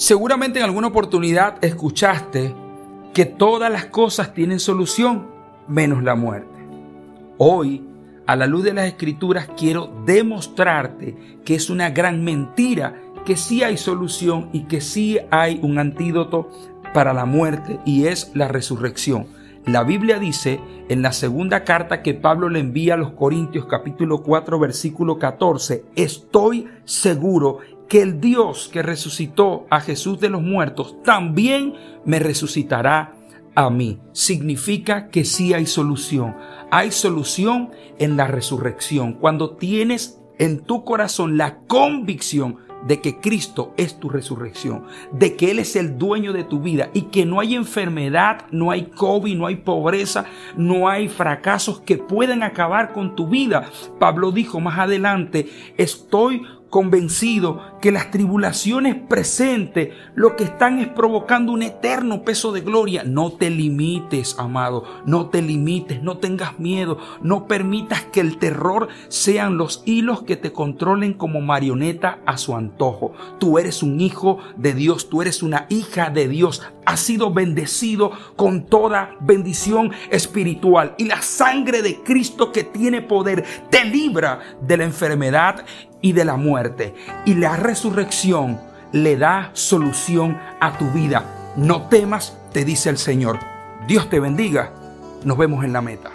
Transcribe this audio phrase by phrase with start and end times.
[0.00, 2.54] Seguramente en alguna oportunidad escuchaste
[3.12, 5.26] que todas las cosas tienen solución
[5.68, 6.48] menos la muerte.
[7.36, 7.84] Hoy,
[8.26, 12.94] a la luz de las escrituras, quiero demostrarte que es una gran mentira,
[13.26, 16.48] que sí hay solución y que sí hay un antídoto
[16.94, 19.26] para la muerte y es la resurrección.
[19.66, 24.22] La Biblia dice en la segunda carta que Pablo le envía a los Corintios capítulo
[24.22, 27.58] 4 versículo 14, estoy seguro
[27.90, 33.14] que el Dios que resucitó a Jesús de los muertos también me resucitará
[33.56, 33.98] a mí.
[34.12, 36.36] Significa que sí hay solución.
[36.70, 39.14] Hay solución en la resurrección.
[39.14, 45.50] Cuando tienes en tu corazón la convicción de que Cristo es tu resurrección, de que
[45.50, 49.36] Él es el dueño de tu vida y que no hay enfermedad, no hay COVID,
[49.36, 53.68] no hay pobreza, no hay fracasos que puedan acabar con tu vida.
[53.98, 61.52] Pablo dijo más adelante, estoy convencido que las tribulaciones presentes lo que están es provocando
[61.52, 63.02] un eterno peso de gloria.
[63.04, 68.88] No te limites, amado, no te limites, no tengas miedo, no permitas que el terror
[69.08, 73.12] sean los hilos que te controlen como marioneta a su antojo.
[73.38, 78.12] Tú eres un hijo de Dios, tú eres una hija de Dios, has sido bendecido
[78.36, 84.76] con toda bendición espiritual y la sangre de Cristo que tiene poder te libra de
[84.76, 85.64] la enfermedad
[86.00, 86.94] y de la muerte.
[87.24, 88.60] Y la resurrección
[88.92, 91.52] le da solución a tu vida.
[91.56, 93.38] No temas, te dice el Señor.
[93.86, 94.72] Dios te bendiga.
[95.24, 96.10] Nos vemos en la meta.